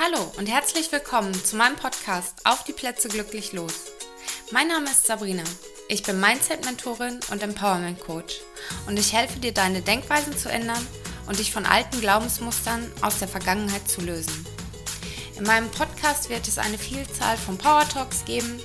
Hallo 0.00 0.32
und 0.36 0.46
herzlich 0.46 0.92
willkommen 0.92 1.34
zu 1.34 1.56
meinem 1.56 1.74
Podcast 1.74 2.36
Auf 2.44 2.62
die 2.62 2.72
Plätze 2.72 3.08
glücklich 3.08 3.52
los. 3.52 3.86
Mein 4.52 4.68
Name 4.68 4.84
ist 4.84 5.06
Sabrina. 5.06 5.42
Ich 5.88 6.04
bin 6.04 6.20
Mindset-Mentorin 6.20 7.18
und 7.32 7.42
Empowerment-Coach 7.42 8.36
und 8.86 8.96
ich 8.96 9.12
helfe 9.12 9.40
dir, 9.40 9.52
deine 9.52 9.82
Denkweisen 9.82 10.36
zu 10.36 10.50
ändern 10.50 10.86
und 11.26 11.40
dich 11.40 11.50
von 11.50 11.66
alten 11.66 12.00
Glaubensmustern 12.00 12.92
aus 13.00 13.18
der 13.18 13.26
Vergangenheit 13.26 13.90
zu 13.90 14.00
lösen. 14.00 14.46
In 15.36 15.42
meinem 15.42 15.68
Podcast 15.72 16.30
wird 16.30 16.46
es 16.46 16.58
eine 16.58 16.78
Vielzahl 16.78 17.36
von 17.36 17.58
Power 17.58 17.88
Talks 17.88 18.24
geben, 18.24 18.60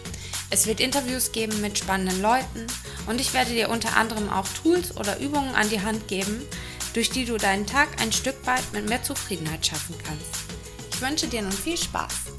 es 0.52 0.68
wird 0.68 0.80
Interviews 0.80 1.32
geben 1.32 1.62
mit 1.62 1.80
spannenden 1.80 2.22
Leuten 2.22 2.68
und 3.08 3.20
ich 3.20 3.34
werde 3.34 3.54
dir 3.54 3.70
unter 3.70 3.98
anderem 3.98 4.30
auch 4.30 4.48
Tools 4.62 4.96
oder 4.98 5.18
Übungen 5.18 5.56
an 5.56 5.68
die 5.72 5.82
Hand 5.82 6.08
geben, 6.08 6.46
durch 6.94 7.10
die 7.10 7.26
du 7.26 7.38
deinen 7.38 7.66
Tag 7.66 7.88
ein 8.00 8.12
Stück 8.12 8.46
weit 8.46 8.72
mit 8.72 8.88
mehr 8.88 9.02
Zufriedenheit 9.02 9.66
schaffen 9.66 9.96
kannst. 10.06 10.43
Ich 11.04 11.10
wünsche 11.10 11.28
dir 11.28 11.42
nun 11.42 11.52
viel 11.52 11.76
Spaß. 11.76 12.32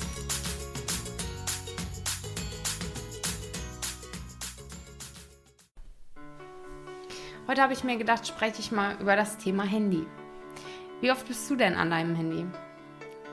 Heute 7.46 7.60
habe 7.60 7.74
ich 7.74 7.84
mir 7.84 7.98
gedacht, 7.98 8.26
spreche 8.26 8.60
ich 8.60 8.72
mal 8.72 8.96
über 9.02 9.16
das 9.16 9.36
Thema 9.36 9.64
Handy. 9.64 10.06
Wie 11.02 11.12
oft 11.12 11.28
bist 11.28 11.50
du 11.50 11.56
denn 11.56 11.74
an 11.74 11.90
deinem 11.90 12.14
Handy? 12.14 12.46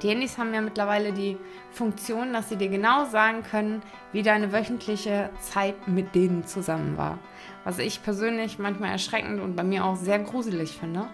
Die 0.02 0.10
Handys 0.10 0.38
haben 0.38 0.54
ja 0.54 0.60
mittlerweile 0.60 1.14
die 1.14 1.38
Funktion, 1.72 2.34
dass 2.34 2.50
sie 2.50 2.58
dir 2.58 2.68
genau 2.68 3.06
sagen 3.06 3.44
können, 3.44 3.82
wie 4.12 4.24
deine 4.24 4.52
wöchentliche 4.52 5.30
Zeit 5.40 5.88
mit 5.88 6.14
denen 6.14 6.46
zusammen 6.46 6.98
war. 6.98 7.20
Was 7.64 7.80
ich 7.80 8.04
persönlich 8.04 8.60
manchmal 8.60 8.92
erschreckend 8.92 9.40
und 9.40 9.56
bei 9.56 9.64
mir 9.64 9.86
auch 9.86 9.96
sehr 9.96 10.20
gruselig 10.20 10.78
finde. 10.78 11.08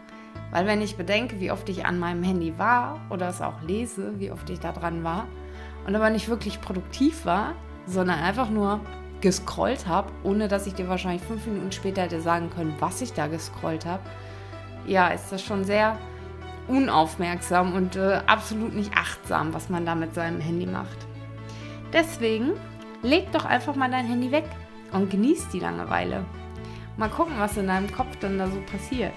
Weil 0.51 0.65
wenn 0.65 0.81
ich 0.81 0.95
bedenke, 0.95 1.39
wie 1.39 1.51
oft 1.51 1.67
ich 1.69 1.85
an 1.85 1.99
meinem 1.99 2.23
Handy 2.23 2.57
war 2.57 3.01
oder 3.09 3.29
es 3.29 3.41
auch 3.41 3.61
lese, 3.61 4.19
wie 4.19 4.31
oft 4.31 4.49
ich 4.49 4.59
da 4.59 4.71
dran 4.71 5.03
war 5.03 5.27
und 5.85 5.95
aber 5.95 6.09
nicht 6.09 6.29
wirklich 6.29 6.61
produktiv 6.61 7.25
war, 7.25 7.53
sondern 7.85 8.19
einfach 8.19 8.49
nur 8.49 8.79
gescrollt 9.21 9.87
habe, 9.87 10.11
ohne 10.23 10.47
dass 10.47 10.67
ich 10.67 10.75
dir 10.75 10.87
wahrscheinlich 10.87 11.23
fünf 11.23 11.45
Minuten 11.47 11.71
später 11.71 12.03
hätte 12.03 12.21
sagen 12.21 12.49
können, 12.49 12.75
was 12.79 13.01
ich 13.01 13.13
da 13.13 13.27
gescrollt 13.27 13.85
habe, 13.85 14.03
ja, 14.85 15.07
ist 15.07 15.31
das 15.31 15.43
schon 15.43 15.63
sehr 15.63 15.97
unaufmerksam 16.67 17.73
und 17.73 17.95
äh, 17.95 18.21
absolut 18.25 18.73
nicht 18.73 18.91
achtsam, 18.95 19.53
was 19.53 19.69
man 19.69 19.85
da 19.85 19.95
mit 19.95 20.13
seinem 20.13 20.39
Handy 20.39 20.65
macht. 20.65 20.97
Deswegen 21.93 22.53
leg 23.01 23.31
doch 23.31 23.45
einfach 23.45 23.75
mal 23.75 23.89
dein 23.89 24.05
Handy 24.05 24.31
weg 24.31 24.45
und 24.91 25.09
genieß 25.09 25.49
die 25.49 25.59
Langeweile. 25.59 26.25
Mal 26.97 27.09
gucken, 27.09 27.35
was 27.37 27.57
in 27.57 27.67
deinem 27.67 27.91
Kopf 27.91 28.17
dann 28.19 28.37
da 28.37 28.47
so 28.47 28.59
passiert. 28.71 29.13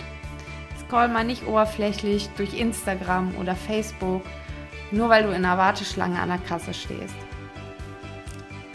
Scroll 0.90 1.06
mal 1.06 1.22
nicht 1.22 1.46
oberflächlich 1.46 2.28
durch 2.36 2.52
Instagram 2.58 3.36
oder 3.36 3.54
Facebook, 3.54 4.24
nur 4.90 5.08
weil 5.08 5.22
du 5.22 5.28
in 5.28 5.44
einer 5.44 5.56
Warteschlange 5.56 6.18
an 6.18 6.30
der 6.30 6.38
Kasse 6.38 6.74
stehst. 6.74 7.14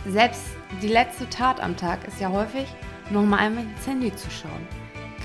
Selbst 0.07 0.43
die 0.81 0.87
letzte 0.87 1.29
Tat 1.29 1.59
am 1.59 1.75
Tag 1.75 2.07
ist 2.07 2.21
ja 2.21 2.29
häufig, 2.29 2.67
nochmal 3.09 3.39
einmal 3.39 3.65
ins 3.65 3.85
Handy 3.85 4.15
zu 4.15 4.31
schauen. 4.31 4.65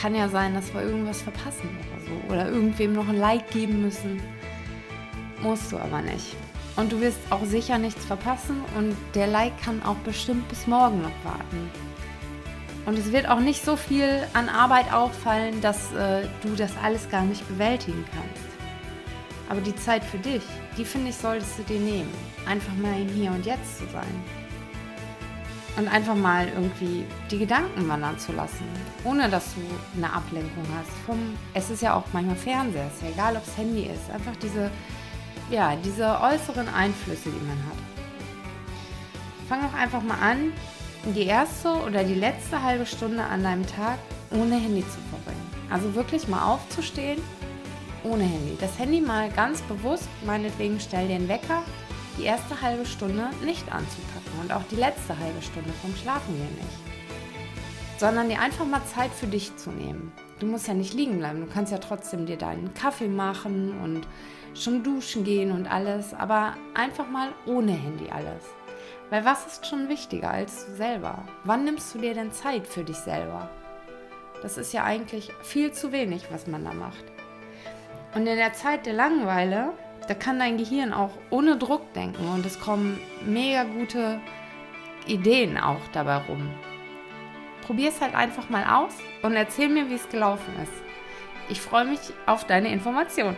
Kann 0.03 0.17
ja 0.17 0.29
sein, 0.29 0.53
dass 0.53 0.75
wir 0.75 0.83
irgendwas 0.83 1.23
verpassen 1.23 1.69
oder 1.79 2.05
so. 2.07 2.35
Oder 2.35 2.49
irgendwem 2.49 2.93
noch 2.93 3.09
ein 3.09 3.19
Like 3.19 3.49
geben 3.51 3.83
müssen. 3.83 4.21
Musst 5.43 5.71
du 5.71 5.79
aber 5.79 6.03
nicht. 6.03 6.35
Und 6.75 6.91
du 6.91 7.01
wirst 7.01 7.21
auch 7.31 7.45
sicher 7.45 7.79
nichts 7.79 8.05
verpassen 8.05 8.63
und 8.77 8.97
der 9.15 9.29
Like 9.29 9.63
kann 9.63 9.81
auch 9.85 9.99
bestimmt 9.99 10.49
bis 10.49 10.67
morgen 10.67 11.03
noch 11.03 11.25
warten. 11.25 11.71
Und 12.91 12.99
es 12.99 13.13
wird 13.13 13.29
auch 13.29 13.39
nicht 13.39 13.65
so 13.65 13.77
viel 13.77 14.27
an 14.33 14.49
Arbeit 14.49 14.93
auffallen, 14.93 15.61
dass 15.61 15.93
äh, 15.93 16.27
du 16.43 16.57
das 16.57 16.73
alles 16.83 17.09
gar 17.09 17.23
nicht 17.23 17.47
bewältigen 17.47 18.05
kannst. 18.11 18.51
Aber 19.49 19.61
die 19.61 19.77
Zeit 19.77 20.03
für 20.03 20.19
dich, 20.19 20.43
die 20.77 20.85
finde 20.85 21.11
ich, 21.11 21.17
solltest 21.17 21.57
du 21.57 21.63
dir 21.63 21.79
nehmen. 21.79 22.13
Einfach 22.49 22.75
mal 22.75 23.01
im 23.01 23.09
Hier 23.11 23.31
und 23.31 23.47
Jetzt 23.47 23.79
zu 23.79 23.85
sein 23.93 24.25
und 25.77 25.87
einfach 25.87 26.17
mal 26.17 26.49
irgendwie 26.49 27.05
die 27.31 27.39
Gedanken 27.39 27.87
wandern 27.89 28.19
zu 28.19 28.33
lassen, 28.33 28.65
ohne 29.05 29.29
dass 29.29 29.55
du 29.55 29.61
eine 29.97 30.13
Ablenkung 30.13 30.65
hast. 30.77 30.91
Vom, 31.07 31.37
es 31.55 31.71
ist 31.71 31.83
ja 31.83 31.95
auch 31.95 32.07
manchmal 32.13 32.35
Fernseher, 32.35 32.89
ist 32.89 33.03
ja 33.03 33.11
egal, 33.11 33.37
ob 33.37 33.47
es 33.47 33.57
Handy 33.57 33.85
ist, 33.85 34.11
einfach 34.13 34.35
diese, 34.43 34.69
ja, 35.49 35.77
diese 35.77 36.21
äußeren 36.21 36.69
Einflüsse, 36.69 37.31
die 37.31 37.47
man 37.47 37.59
hat. 37.69 37.79
Fang 39.49 39.65
auch 39.65 39.79
einfach 39.81 40.03
mal 40.03 40.19
an, 40.19 40.53
die 41.05 41.27
erste 41.27 41.69
oder 41.87 42.05
die 42.05 42.15
letzte 42.15 42.63
halbe 42.63 42.87
Stunde 42.87 43.23
an 43.23 43.43
deinem 43.43 43.67
Tag 43.67 43.99
ohne 44.31 44.57
Handy 44.57 44.83
zu 44.83 44.99
verbringen. 45.11 45.51
Also 45.71 45.95
wirklich 45.95 46.29
mal 46.29 46.53
aufzustehen 46.53 47.23
ohne 48.05 48.25
Handy. 48.25 48.57
Das 48.61 48.79
Handy 48.79 49.01
mal 49.01 49.31
ganz 49.31 49.63
bewusst, 49.63 50.09
meinetwegen 50.25 50.79
stell 50.81 51.09
dir 51.09 51.17
einen 51.17 51.29
Wecker, 51.29 51.63
die 52.19 52.25
erste 52.25 52.61
halbe 52.61 52.87
Stunde 52.87 53.31
nicht 53.45 53.71
anzupacken 53.73 54.41
und 54.41 54.53
auch 54.53 54.63
die 54.71 54.77
letzte 54.77 55.19
halbe 55.19 55.43
Stunde 55.43 55.71
vom 55.81 55.95
Schlafengehen 55.97 56.55
nicht. 56.55 57.99
Sondern 57.99 58.29
dir 58.29 58.41
einfach 58.41 58.67
mal 58.67 58.85
Zeit 58.87 59.11
für 59.11 59.27
dich 59.27 59.57
zu 59.57 59.71
nehmen. 59.71 60.13
Du 60.39 60.47
musst 60.47 60.69
ja 60.69 60.75
nicht 60.75 60.95
liegen 60.95 61.19
bleiben, 61.19 61.41
du 61.41 61.47
kannst 61.47 61.73
ja 61.73 61.79
trotzdem 61.79 62.25
dir 62.25 62.39
deinen 62.39 62.73
Kaffee 62.73 63.09
machen 63.09 63.79
und 63.83 64.07
schon 64.55 64.83
duschen 64.83 65.25
gehen 65.25 65.53
und 65.53 65.71
alles, 65.71 66.15
aber 66.15 66.55
einfach 66.75 67.09
mal 67.09 67.29
ohne 67.47 67.73
Handy 67.73 68.09
alles. 68.11 68.43
Weil 69.11 69.25
was 69.25 69.47
ist 69.47 69.67
schon 69.67 69.89
wichtiger 69.89 70.31
als 70.31 70.67
du 70.67 70.73
selber? 70.73 71.25
Wann 71.45 71.65
nimmst 71.65 71.95
du 71.95 71.99
dir 71.99 72.15
denn 72.15 72.33
Zeit 72.33 72.67
für 72.67 72.85
dich 72.85 72.97
selber? 72.97 73.51
Das 74.43 74.57
ist 74.57 74.73
ja 74.73 74.85
eigentlich 74.85 75.33
viel 75.43 75.73
zu 75.73 75.93
wenig, 75.93 76.27
was 76.31 76.47
man 76.47 76.65
da 76.65 76.73
macht. 76.73 77.05
Und 78.15 78.27
in 78.27 78.37
der 78.37 78.55
Zeit 78.55 78.87
der 78.87 78.95
Langeweile 78.95 79.73
da 80.11 80.15
kann 80.15 80.41
dein 80.41 80.57
Gehirn 80.57 80.93
auch 80.93 81.13
ohne 81.31 81.57
Druck 81.57 81.93
denken 81.93 82.29
und 82.31 82.45
es 82.45 82.59
kommen 82.59 83.01
mega 83.25 83.63
gute 83.63 84.21
Ideen 85.07 85.57
auch 85.57 85.81
dabei 85.93 86.17
rum. 86.17 86.51
Probier 87.65 87.91
es 87.91 88.01
halt 88.01 88.17
einfach 88.17 88.51
mal 88.51 88.65
aus 88.65 88.93
und 89.23 89.35
erzähl 89.35 89.69
mir, 89.69 89.89
wie 89.89 89.95
es 89.95 90.09
gelaufen 90.09 90.53
ist. 90.61 90.73
Ich 91.49 91.61
freue 91.61 91.85
mich 91.85 92.01
auf 92.27 92.45
deine 92.45 92.73
Information. 92.73 93.37